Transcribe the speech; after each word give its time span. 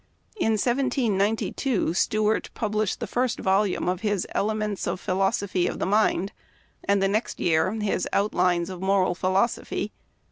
In 0.35 0.53
1792 0.53 1.93
Stewart 1.93 2.49
published 2.55 2.99
the 2.99 3.05
first 3.05 3.37
volume 3.39 3.87
of" 3.87 4.01
Elements 4.33 4.87
of 4.87 4.99
Philosophy 4.99 5.67
of 5.67 5.77
the 5.77 5.85
Mind," 5.85 6.31
and 6.83 7.03
the 7.03 7.07
next 7.07 7.39
year 7.39 7.71
his" 7.73 8.07
Outlines 8.11 8.71
of 8.71 8.81
Moral 8.81 9.13
Philosophy." 9.13 9.91